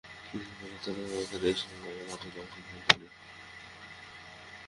কিছুদিন 0.31 0.55
পর, 0.59 0.71
তারা 0.83 1.01
আমাকে 1.09 1.37
দেশের 1.45 1.73
বাইরে 1.83 2.03
পাঠিয়ে 2.09 2.33
দেয়ার 2.33 2.49
সিদ্ধান্ত 2.53 2.87
নেয়। 3.01 3.15